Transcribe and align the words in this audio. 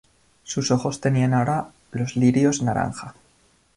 Sus 0.43 0.71
ojos 0.71 0.99
tenían 0.99 1.35
ahora 1.35 1.69
los 1.91 2.15
lirios 2.15 2.63
naranja. 2.63 3.13